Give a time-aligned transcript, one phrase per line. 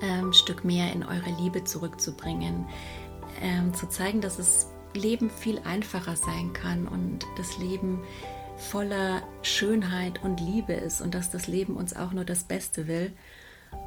[0.00, 2.66] ähm, Stück mehr in eure Liebe zurückzubringen,
[3.40, 8.02] ähm, zu zeigen, dass das Leben viel einfacher sein kann und das Leben
[8.56, 13.12] voller Schönheit und Liebe ist und dass das Leben uns auch nur das Beste will.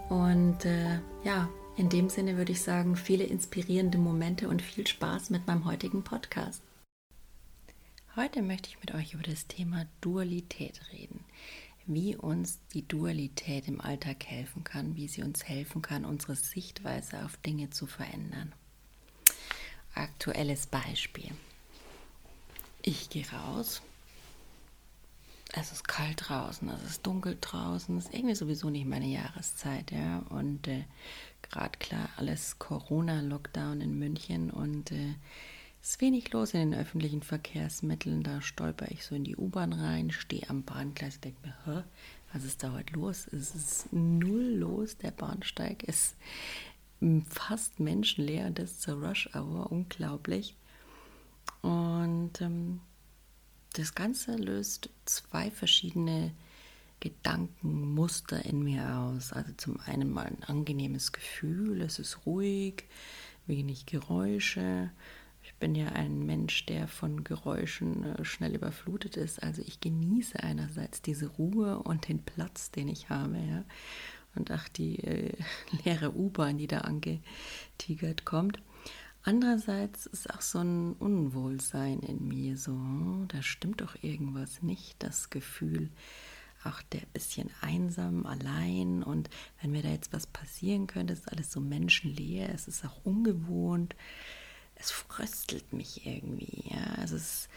[0.09, 5.29] Und äh, ja, in dem Sinne würde ich sagen, viele inspirierende Momente und viel Spaß
[5.29, 6.61] mit meinem heutigen Podcast.
[8.15, 11.23] Heute möchte ich mit euch über das Thema Dualität reden
[11.87, 17.23] wie uns die Dualität im Alltag helfen kann, wie sie uns helfen kann, unsere Sichtweise
[17.25, 18.53] auf Dinge zu verändern.
[19.95, 21.31] Aktuelles Beispiel.
[22.81, 23.81] Ich gehe raus.
[25.53, 29.91] Es ist kalt draußen, es ist dunkel draußen, es ist irgendwie sowieso nicht meine Jahreszeit,
[29.91, 30.19] ja.
[30.29, 30.83] Und äh,
[31.41, 35.15] gerade klar, alles Corona-Lockdown in München und äh,
[35.81, 38.23] ist wenig los in den öffentlichen Verkehrsmitteln.
[38.23, 41.83] Da stolper ich so in die U-Bahn rein, stehe am Bahngleis und denke mir, Hä,
[42.33, 43.27] was ist da heute los?
[43.27, 46.15] Es ist null los, der Bahnsteig ist
[47.29, 50.55] fast menschenleer, das ist zur Rush Hour, unglaublich.
[51.61, 52.81] Und ähm,
[53.73, 56.31] das Ganze löst zwei verschiedene
[56.99, 59.31] Gedankenmuster in mir aus.
[59.33, 62.85] Also zum einen mal ein angenehmes Gefühl, es ist ruhig,
[63.45, 64.89] wenig Geräusche
[65.59, 69.41] bin ja ein Mensch, der von Geräuschen äh, schnell überflutet ist.
[69.41, 73.63] Also ich genieße einerseits diese Ruhe und den Platz, den ich habe, ja.
[74.35, 75.33] Und ach, die äh,
[75.85, 78.61] leere U-Bahn, die da angetigert kommt.
[79.23, 85.03] Andererseits ist auch so ein Unwohlsein in mir, so, hm, da stimmt doch irgendwas nicht,
[85.03, 85.89] das Gefühl,
[86.63, 89.29] auch der bisschen einsam, allein und
[89.61, 93.95] wenn mir da jetzt was passieren könnte, ist alles so menschenleer, es ist auch ungewohnt
[94.79, 96.69] es fröstelt mich irgendwie.
[96.69, 96.95] Ja?
[96.99, 97.49] Also es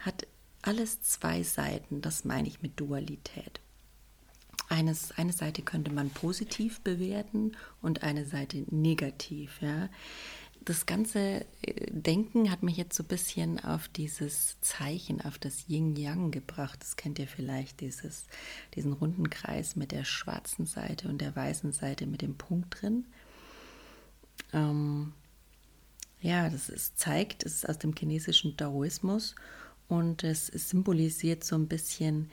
[0.00, 0.26] hat
[0.62, 3.60] alles zwei Seiten, das meine ich mit Dualität.
[4.68, 7.52] Eines, eine Seite könnte man positiv bewerten
[7.82, 9.60] und eine Seite negativ.
[9.60, 9.88] Ja?
[10.64, 15.68] Das ganze äh, Denken hat mich jetzt so ein bisschen auf dieses Zeichen, auf das
[15.68, 16.80] Yin-Yang gebracht.
[16.80, 18.26] Das kennt ihr vielleicht, dieses,
[18.74, 23.04] diesen runden Kreis mit der schwarzen Seite und der weißen Seite mit dem Punkt drin.
[24.52, 25.12] Ähm,
[26.26, 29.36] ja, das ist, zeigt, es ist aus dem chinesischen Daoismus
[29.86, 32.32] und es, symbolisiert so ein bisschen,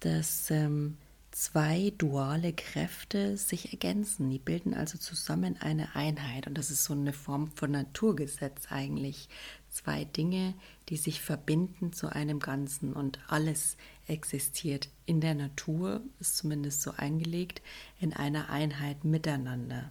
[0.00, 0.98] dass ähm,
[1.30, 4.28] zwei duale Kräfte sich ergänzen.
[4.28, 9.30] Die bilden also zusammen eine Einheit und das ist so eine Form von Naturgesetz eigentlich.
[9.70, 10.52] Zwei Dinge,
[10.90, 16.90] die sich verbinden zu einem Ganzen und alles existiert in der Natur, ist zumindest so
[16.94, 17.62] eingelegt,
[18.00, 19.90] in einer Einheit miteinander.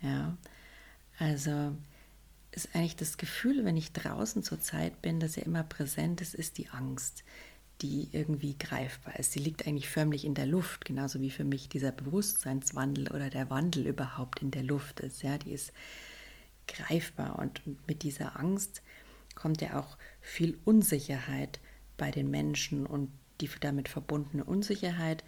[0.00, 0.38] Ja,
[1.18, 1.72] also
[2.52, 6.34] ist eigentlich das Gefühl, wenn ich draußen zur Zeit bin, dass ja immer präsent ist,
[6.34, 7.24] ist die Angst,
[7.82, 9.32] die irgendwie greifbar ist.
[9.32, 13.50] Sie liegt eigentlich förmlich in der Luft, genauso wie für mich dieser Bewusstseinswandel oder der
[13.50, 15.22] Wandel überhaupt in der Luft ist.
[15.22, 15.72] Ja, die ist
[16.66, 18.82] greifbar und mit dieser Angst
[19.34, 21.60] kommt ja auch viel Unsicherheit
[21.96, 23.10] bei den Menschen und
[23.40, 25.22] die damit verbundene Unsicherheit.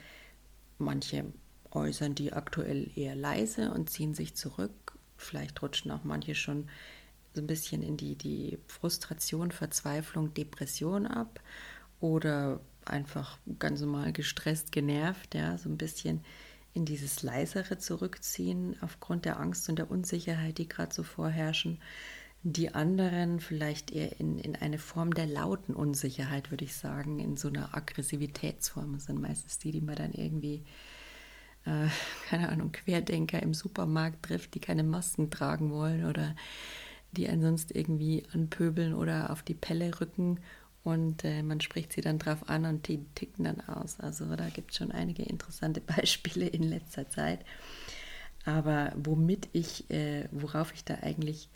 [0.78, 1.32] Manche
[1.70, 4.98] äußern die aktuell eher leise und ziehen sich zurück.
[5.16, 6.68] Vielleicht rutschen auch manche schon
[7.34, 11.40] so ein bisschen in die, die Frustration, Verzweiflung, Depression ab
[12.00, 16.24] oder einfach ganz normal gestresst, genervt, ja, so ein bisschen
[16.72, 21.80] in dieses Leisere zurückziehen aufgrund der Angst und der Unsicherheit, die gerade so vorherrschen.
[22.42, 27.36] Die anderen vielleicht eher in, in eine Form der lauten Unsicherheit, würde ich sagen, in
[27.36, 28.94] so einer Aggressivitätsform.
[28.94, 30.64] Das sind meistens die, die man dann irgendwie,
[31.66, 31.88] äh,
[32.30, 36.34] keine Ahnung, Querdenker im Supermarkt trifft, die keine Masken tragen wollen oder
[37.12, 40.40] die einen sonst irgendwie anpöbeln oder auf die Pelle rücken
[40.82, 44.00] und äh, man spricht sie dann drauf an und die ticken dann aus.
[44.00, 47.44] Also da gibt es schon einige interessante Beispiele in letzter Zeit.
[48.44, 51.50] Aber womit ich, äh, worauf ich da eigentlich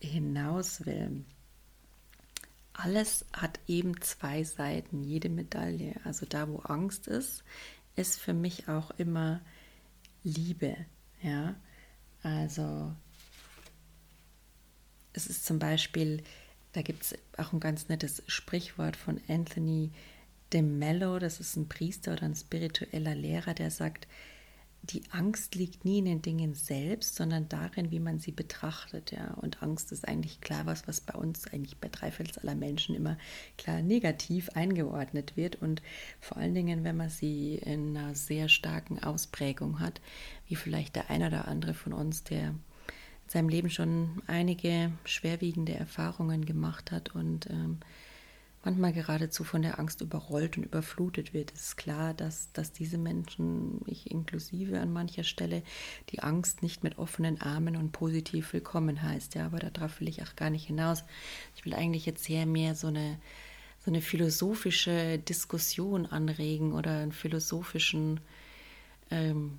[0.00, 1.24] hinaus will,
[2.74, 5.94] alles hat eben zwei Seiten, jede Medaille.
[6.04, 7.44] Also da, wo Angst ist,
[7.96, 9.40] ist für mich auch immer
[10.22, 10.76] Liebe.
[11.22, 11.54] Ja,
[12.22, 12.92] also
[15.12, 16.22] es ist zum Beispiel,
[16.72, 19.90] da gibt es auch ein ganz nettes Sprichwort von Anthony
[20.52, 24.06] de Mello, das ist ein Priester oder ein spiritueller Lehrer, der sagt,
[24.82, 29.12] die Angst liegt nie in den Dingen selbst, sondern darin, wie man sie betrachtet.
[29.12, 29.34] Ja.
[29.34, 33.18] Und Angst ist eigentlich klar was, was bei uns eigentlich bei dreiviertel aller Menschen immer
[33.58, 35.56] klar negativ eingeordnet wird.
[35.56, 35.82] Und
[36.18, 40.00] vor allen Dingen, wenn man sie in einer sehr starken Ausprägung hat,
[40.46, 42.54] wie vielleicht der eine oder andere von uns, der
[43.30, 47.78] seinem Leben schon einige schwerwiegende Erfahrungen gemacht hat und ähm,
[48.64, 51.52] manchmal geradezu von der Angst überrollt und überflutet wird.
[51.54, 55.62] Es ist klar, dass, dass diese Menschen, ich inklusive an mancher Stelle,
[56.08, 59.36] die Angst nicht mit offenen Armen und positiv willkommen heißt.
[59.36, 61.04] Ja, aber darauf will ich auch gar nicht hinaus.
[61.54, 63.16] Ich will eigentlich jetzt sehr mehr so eine,
[63.78, 68.18] so eine philosophische Diskussion anregen oder einen philosophischen
[69.12, 69.56] ähm,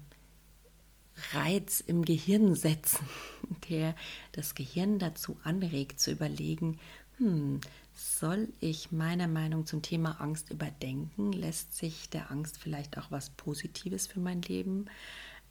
[1.34, 3.08] Reiz im Gehirn setzen,
[3.70, 3.96] der
[4.32, 6.80] das Gehirn dazu anregt, zu überlegen,
[7.18, 7.62] hm,
[7.94, 11.32] soll ich meine Meinung zum Thema Angst überdenken?
[11.32, 14.86] Lässt sich der Angst vielleicht auch was Positives für mein Leben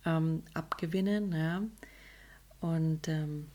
[0.04, 1.32] ähm, abgewinnen?
[1.32, 1.62] Ja?
[2.60, 3.46] Und ähm,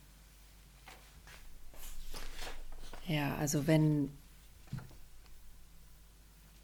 [3.08, 4.12] ja, also wenn,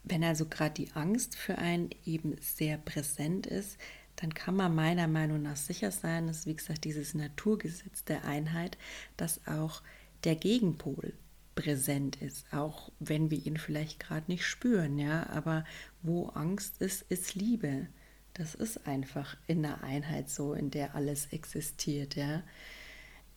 [0.04, 3.78] wenn also gerade die Angst für einen eben sehr präsent ist,
[4.22, 8.78] dann kann man meiner Meinung nach sicher sein, dass, wie gesagt, dieses Naturgesetz der Einheit,
[9.18, 9.82] dass auch
[10.24, 11.14] der Gegenpol
[11.56, 15.66] präsent ist, auch wenn wir ihn vielleicht gerade nicht spüren, ja, aber
[16.04, 17.88] wo Angst ist, ist Liebe.
[18.36, 22.44] Das ist einfach in der Einheit so, in der alles existiert, ja.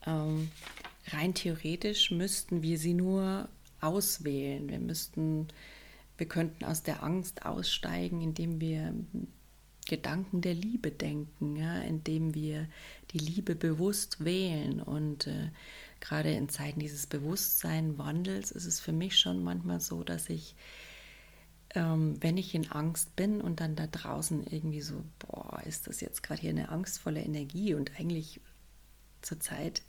[0.06, 0.50] Ähm,
[1.08, 3.48] rein theoretisch müssten wir sie nur
[3.80, 4.68] auswählen.
[4.68, 5.48] Wir müssten,
[6.18, 8.94] wir könnten aus der Angst aussteigen, indem wir
[9.86, 12.68] Gedanken der Liebe denken, ja, indem wir
[13.10, 14.80] die Liebe bewusst wählen.
[14.80, 15.50] Und äh,
[16.00, 20.54] gerade in Zeiten dieses Bewusstseinwandels ist es für mich schon manchmal so, dass ich,
[21.74, 26.00] ähm, wenn ich in Angst bin und dann da draußen irgendwie so, boah, ist das
[26.00, 27.74] jetzt gerade hier eine angstvolle Energie?
[27.74, 28.40] Und eigentlich
[29.22, 29.82] zur Zeit,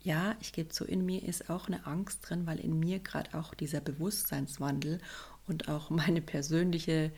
[0.00, 3.38] ja, ich gebe zu, in mir ist auch eine Angst drin, weil in mir gerade
[3.38, 5.00] auch dieser Bewusstseinswandel
[5.46, 7.12] und auch meine persönliche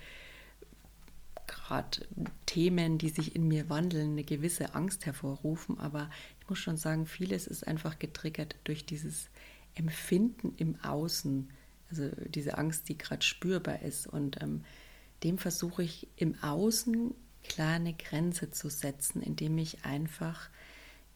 [1.46, 2.06] gerade
[2.46, 5.78] Themen, die sich in mir wandeln, eine gewisse Angst hervorrufen.
[5.78, 6.10] Aber
[6.40, 9.28] ich muss schon sagen, vieles ist einfach getriggert durch dieses
[9.74, 11.50] Empfinden im Außen,
[11.90, 14.06] also diese Angst, die gerade spürbar ist.
[14.06, 14.64] Und ähm,
[15.22, 20.48] dem versuche ich im Außen klar eine Grenze zu setzen, indem ich einfach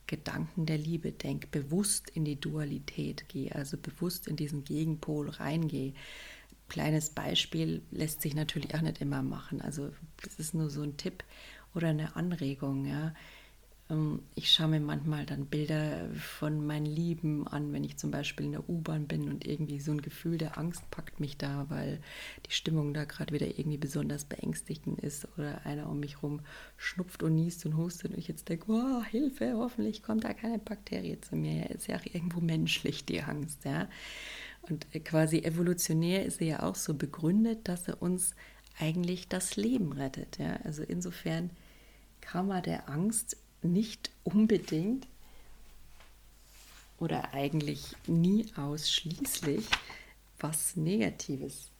[0.06, 5.92] Gedanken der Liebe denke, bewusst in die Dualität gehe, also bewusst in diesen Gegenpol reingehe.
[6.69, 9.61] Kleines Beispiel lässt sich natürlich auch nicht immer machen.
[9.61, 9.91] Also
[10.23, 11.25] das ist nur so ein Tipp
[11.75, 12.87] oder eine Anregung.
[12.87, 13.15] Ja.
[13.91, 18.47] Ähm, ich schaue mir manchmal dann Bilder von meinen Lieben an, wenn ich zum Beispiel
[18.47, 22.00] in der U-Bahn bin und irgendwie so ein Gefühl der Angst packt mich da, weil
[22.47, 26.41] die Stimmung da gerade wieder irgendwie besonders beängstigend ist oder einer um mich rum
[26.76, 30.59] schnupft und niest und hustet und ich jetzt denke, oh, Hilfe, hoffentlich kommt da keine
[30.59, 31.71] Bakterie zu mir.
[31.71, 33.88] Ist ja auch irgendwo menschlich die Angst, ja.
[34.62, 38.35] Und quasi evolutionär ist sie ja auch so begründet, dass er uns
[38.79, 40.38] eigentlich das Leben rettet.
[40.38, 40.59] Ja?
[40.65, 41.50] Also insofern
[42.21, 45.07] kann man der Angst nicht unbedingt
[46.99, 49.67] oder eigentlich nie ausschließlich
[50.38, 51.71] was Negatives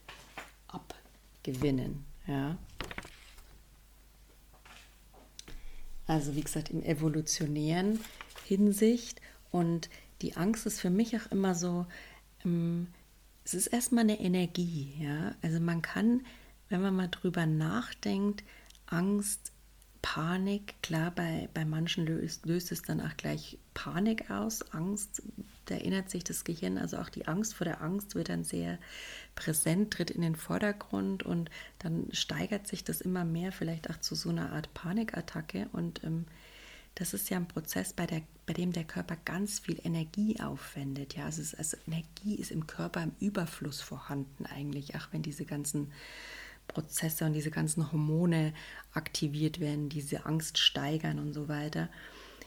[0.69, 2.05] abgewinnen.
[2.27, 2.57] Ja?
[6.07, 8.01] Also wie gesagt, im evolutionären
[8.47, 9.21] Hinsicht
[9.51, 9.91] und
[10.23, 11.87] die Angst ist für mich auch immer so,
[13.45, 14.95] es ist erstmal eine Energie.
[15.01, 15.35] Ja?
[15.43, 16.23] Also man kann,
[16.69, 18.45] wenn man mal drüber nachdenkt,
[18.87, 19.53] Angst
[20.01, 25.23] Panik, klar, bei, bei manchen löst, löst es dann auch gleich Panik aus, Angst,
[25.67, 28.79] da erinnert sich das Gehirn, also auch die Angst vor der Angst wird dann sehr
[29.35, 31.51] präsent, tritt in den Vordergrund und
[31.81, 36.27] dann steigert sich das immer mehr vielleicht auch zu so einer Art Panikattacke und ähm,
[36.99, 41.15] das ist ja ein Prozess, bei, der, bei dem der Körper ganz viel Energie aufwendet.
[41.15, 45.45] Ja, also, es, also Energie ist im Körper im Überfluss vorhanden eigentlich, auch wenn diese
[45.45, 45.93] ganzen
[46.67, 48.53] Prozesse und diese ganzen Hormone
[48.95, 51.89] aktiviert werden, diese Angst steigern und so weiter.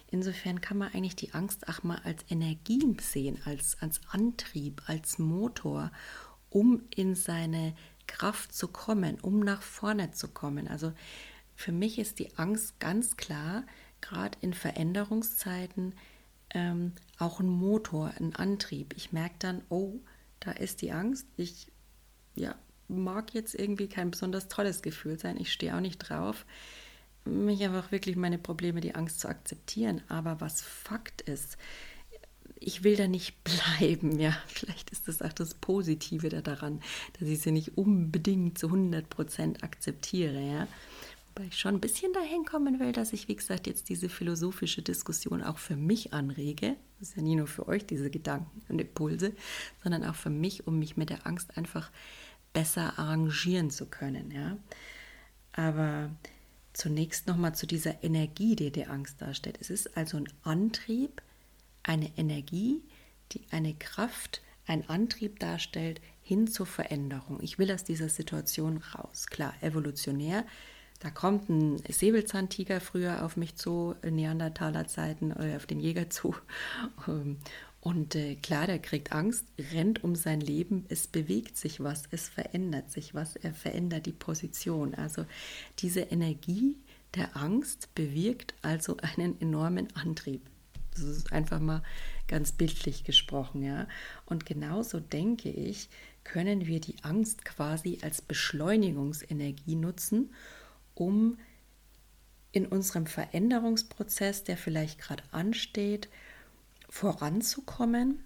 [0.10, 5.18] Insofern kann man eigentlich die Angst auch mal als Energie sehen, als, als Antrieb, als
[5.18, 5.94] Motor,
[6.50, 7.74] um in seine
[8.06, 10.68] Kraft zu kommen, um nach vorne zu kommen.
[10.68, 10.92] Also
[11.56, 13.64] für mich ist die Angst ganz klar,
[14.02, 15.94] gerade in Veränderungszeiten,
[16.54, 18.94] ähm, auch ein Motor, ein Antrieb.
[18.98, 20.00] Ich merke dann, oh,
[20.40, 21.26] da ist die Angst.
[21.38, 21.72] Ich
[22.36, 22.56] ja,
[22.88, 25.38] mag jetzt irgendwie kein besonders tolles Gefühl sein.
[25.38, 26.46] Ich stehe auch nicht drauf,
[27.26, 30.02] mich einfach wirklich meine Probleme, die Angst zu akzeptieren.
[30.08, 31.58] Aber was Fakt ist,
[32.60, 33.36] ich will da nicht
[33.80, 34.38] bleiben, ja.
[34.48, 36.82] Vielleicht ist das auch das Positive daran,
[37.20, 40.68] dass ich sie nicht unbedingt zu 100 Prozent akzeptiere, ja.
[41.34, 44.82] Wobei ich schon ein bisschen dahin kommen will, dass ich, wie gesagt, jetzt diese philosophische
[44.82, 46.76] Diskussion auch für mich anrege.
[47.00, 49.34] Das ist ja nie nur für euch diese Gedanken und Impulse,
[49.82, 51.90] sondern auch für mich, um mich mit der Angst einfach
[52.52, 54.58] besser arrangieren zu können, ja.
[55.54, 56.12] Aber
[56.74, 59.58] zunächst nochmal zu dieser Energie, die die Angst darstellt.
[59.62, 61.22] Es ist also ein Antrieb,
[61.84, 62.82] eine Energie,
[63.32, 67.40] die eine Kraft, ein Antrieb darstellt hin zur Veränderung.
[67.42, 69.28] Ich will aus dieser Situation raus.
[69.28, 70.46] Klar, evolutionär.
[71.02, 76.36] Da kommt ein Säbelzahntiger früher auf mich zu, Neandertaler Zeiten, oder auf den Jäger zu.
[77.08, 77.38] Ähm,
[77.80, 79.44] und äh, klar, der kriegt Angst,
[79.74, 84.12] rennt um sein Leben, es bewegt sich was, es verändert sich was, er verändert die
[84.12, 84.94] Position.
[84.94, 85.26] Also
[85.80, 86.78] diese Energie
[87.16, 90.42] der Angst bewirkt also einen enormen Antrieb.
[90.94, 91.82] Das ist einfach mal
[92.28, 93.88] ganz bildlich gesprochen, ja.
[94.26, 95.90] Und genauso denke ich,
[96.24, 100.30] können wir die Angst quasi als Beschleunigungsenergie nutzen,
[100.96, 101.38] um
[102.52, 106.10] in unserem Veränderungsprozess, der vielleicht gerade ansteht,
[106.90, 108.24] voranzukommen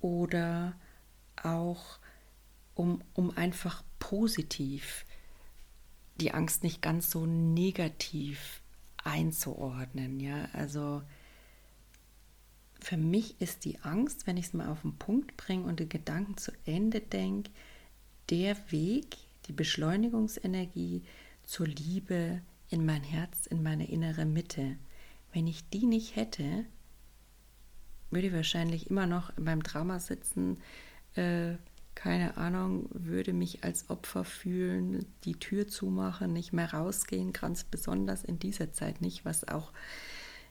[0.00, 0.74] oder
[1.42, 1.98] auch
[2.74, 5.04] um, um einfach positiv
[6.20, 8.60] die Angst nicht ganz so negativ
[9.02, 10.20] einzuordnen.
[10.20, 11.02] Ja, also
[12.80, 15.88] für mich ist die Angst, wenn ich es mal auf den Punkt bringe und den
[15.88, 17.50] Gedanken zu Ende denke,
[18.30, 21.02] der Weg, die Beschleunigungsenergie
[21.44, 24.76] zur Liebe in mein Herz, in meine innere Mitte.
[25.32, 26.64] Wenn ich die nicht hätte,
[28.10, 30.58] würde ich wahrscheinlich immer noch beim Trauma sitzen,
[31.14, 31.54] äh,
[31.94, 38.24] keine Ahnung, würde mich als Opfer fühlen, die Tür zumachen, nicht mehr rausgehen, ganz besonders
[38.24, 39.72] in dieser Zeit nicht, was auch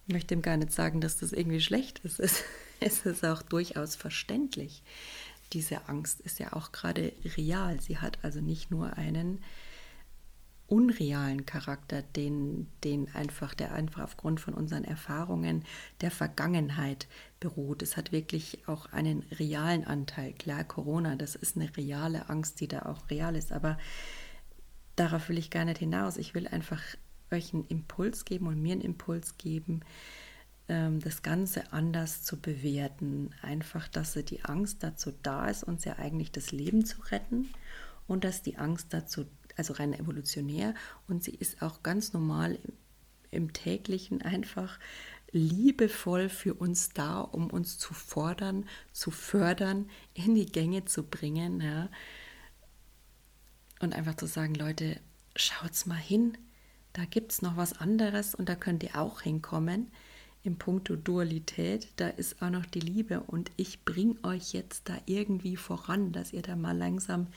[0.06, 2.20] ich möchte ihm gar nicht sagen, dass das irgendwie schlecht ist.
[2.80, 4.84] Es, es ist auch durchaus verständlich.
[5.54, 7.80] Diese Angst ist ja auch gerade real.
[7.80, 9.42] Sie hat also nicht nur einen
[10.68, 15.64] unrealen Charakter, den, den einfach, der einfach aufgrund von unseren Erfahrungen
[16.02, 17.08] der Vergangenheit
[17.40, 17.82] beruht.
[17.82, 20.34] Es hat wirklich auch einen realen Anteil.
[20.34, 23.78] Klar, Corona, das ist eine reale Angst, die da auch real ist, aber
[24.96, 26.18] darauf will ich gar nicht hinaus.
[26.18, 26.82] Ich will einfach
[27.32, 29.82] euch einen Impuls geben und mir einen Impuls geben,
[30.70, 33.32] ähm, das Ganze anders zu bewerten.
[33.42, 37.50] Einfach, dass die Angst dazu da ist, uns ja eigentlich das Leben zu retten
[38.08, 40.74] und dass die Angst dazu, also rein evolutionär,
[41.08, 42.60] und sie ist auch ganz normal
[43.32, 44.80] im, täglichen einfach
[45.32, 51.60] liebevoll für uns da, um uns zu fordern, zu fördern, in die Gänge zu bringen.
[51.60, 51.90] Ja.
[53.80, 55.00] Und einfach zu sagen, Leute,
[55.36, 56.38] schaut's mal hin,
[56.94, 59.92] da gibt es noch was anderes und da könnt ihr auch hinkommen.
[60.44, 64.98] Im Punkto Dualität, da ist auch noch die Liebe und ich bringe euch jetzt da
[65.06, 67.28] irgendwie voran, dass ihr da mal langsam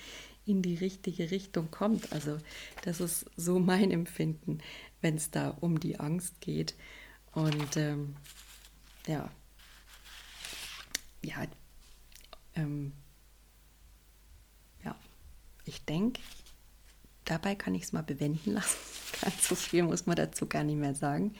[0.47, 2.13] in die richtige Richtung kommt.
[2.13, 2.39] Also
[2.83, 4.59] das ist so mein Empfinden,
[5.01, 6.75] wenn es da um die Angst geht.
[7.33, 8.17] Und ähm,
[9.07, 9.31] ja,
[11.23, 11.47] ja,
[12.55, 12.93] ähm,
[14.85, 14.97] ja,
[15.65, 16.21] ich denke,
[17.25, 18.79] dabei kann ich es mal bewenden lassen.
[19.21, 21.35] Ganz so viel muss man dazu gar nicht mehr sagen.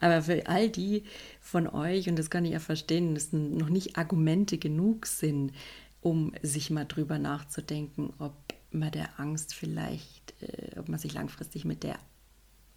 [0.00, 1.04] Aber für all die
[1.40, 5.52] von euch, und das kann ich ja verstehen, dass noch nicht Argumente genug sind,
[6.02, 8.34] um sich mal drüber nachzudenken, ob
[8.70, 11.98] man der Angst vielleicht, äh, ob man sich langfristig mit der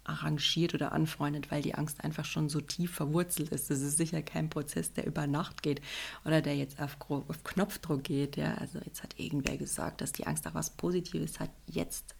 [0.04, 3.70] arrangiert oder anfreundet, weil die Angst einfach schon so tief verwurzelt ist.
[3.70, 5.82] Das ist sicher kein Prozess, der über Nacht geht
[6.24, 8.36] oder der jetzt auf, auf Knopfdruck geht.
[8.36, 8.54] Ja?
[8.54, 11.50] Also jetzt hat irgendwer gesagt, dass die Angst auch was Positives hat.
[11.66, 12.14] Jetzt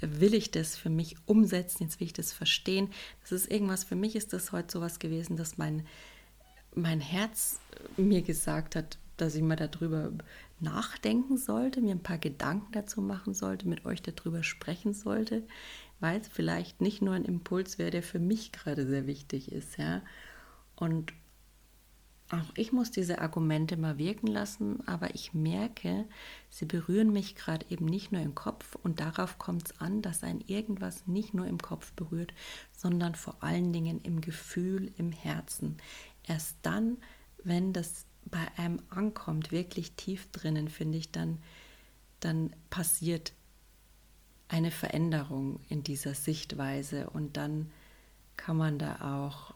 [0.00, 2.90] will ich das für mich umsetzen, jetzt will ich das verstehen.
[3.20, 5.86] Das ist irgendwas, für mich ist das heute sowas gewesen, dass mein,
[6.74, 7.60] mein Herz
[7.96, 10.12] mir gesagt hat, dass ich mal darüber
[10.60, 15.42] nachdenken sollte, mir ein paar Gedanken dazu machen sollte, mit euch darüber sprechen sollte
[16.00, 19.78] weil es vielleicht nicht nur ein Impuls wäre, der für mich gerade sehr wichtig ist,
[19.78, 20.02] ja.
[20.76, 21.14] Und
[22.30, 26.04] auch ich muss diese Argumente mal wirken lassen, aber ich merke,
[26.50, 30.22] sie berühren mich gerade eben nicht nur im Kopf und darauf kommt es an, dass
[30.22, 32.34] ein irgendwas nicht nur im Kopf berührt,
[32.76, 35.78] sondern vor allen Dingen im Gefühl, im Herzen.
[36.26, 36.98] Erst dann,
[37.44, 41.38] wenn das bei einem ankommt, wirklich tief drinnen, finde ich, dann,
[42.20, 43.32] dann passiert
[44.48, 47.70] eine Veränderung in dieser Sichtweise und dann
[48.36, 49.54] kann man da auch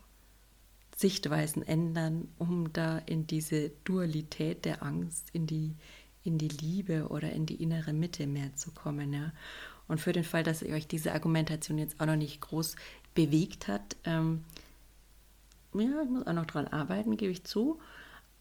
[0.97, 5.77] Sichtweisen ändern, um da in diese Dualität der Angst, in die,
[6.25, 9.13] in die Liebe oder in die innere Mitte mehr zu kommen.
[9.13, 9.33] Ja.
[9.87, 12.75] Und für den Fall, dass euch diese Argumentation jetzt auch noch nicht groß
[13.15, 14.45] bewegt hat, ähm,
[15.75, 17.79] ja, ich muss auch noch dran arbeiten, gebe ich zu.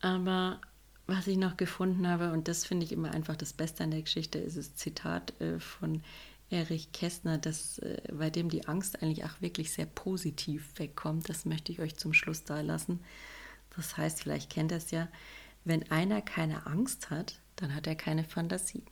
[0.02, 0.62] Aber
[1.08, 4.02] was ich noch gefunden habe, und das finde ich immer einfach das Beste an der
[4.02, 6.02] Geschichte, ist das Zitat äh, von
[6.50, 11.30] Erich Kästner, das, äh, bei dem die Angst eigentlich auch wirklich sehr positiv wegkommt.
[11.30, 13.02] Das möchte ich euch zum Schluss da lassen.
[13.76, 15.08] Das heißt, vielleicht kennt ihr es ja,
[15.64, 18.84] wenn einer keine Angst hat, dann hat er keine Fantasie.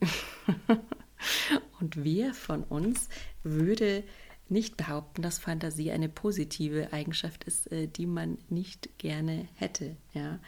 [1.79, 3.09] Und wer von uns
[3.43, 4.03] würde
[4.49, 9.95] nicht behaupten, dass Fantasie eine positive Eigenschaft ist, äh, die man nicht gerne hätte.
[10.13, 10.39] Ja?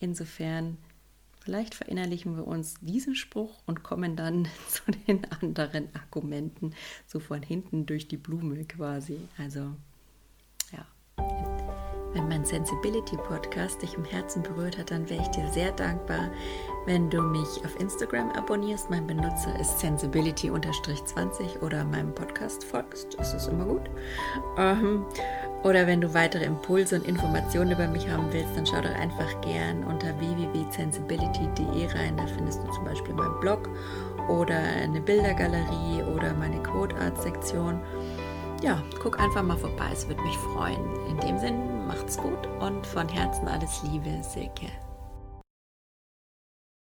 [0.00, 0.78] Insofern
[1.44, 6.72] Vielleicht verinnerlichen wir uns diesen Spruch und kommen dann zu den anderen Argumenten,
[7.06, 9.18] so von hinten durch die Blume quasi.
[9.36, 9.74] Also,
[10.72, 10.86] ja.
[12.14, 16.30] Wenn mein Sensibility Podcast dich im Herzen berührt hat, dann wäre ich dir sehr dankbar,
[16.86, 18.88] wenn du mich auf Instagram abonnierst.
[18.88, 23.18] Mein Benutzer ist sensibility-20 oder meinem Podcast folgst.
[23.18, 23.90] Das ist immer gut.
[25.64, 29.40] Oder wenn du weitere Impulse und Informationen über mich haben willst, dann schau doch einfach
[29.40, 32.16] gern unter www.sensibility.de rein.
[32.18, 33.70] Da findest du zum Beispiel meinen Blog
[34.28, 37.80] oder eine Bildergalerie oder meine Code Art Sektion.
[38.62, 40.84] Ja, guck einfach mal vorbei, es würde mich freuen.
[41.08, 44.68] In dem Sinn, macht's gut und von Herzen alles Liebe, Silke.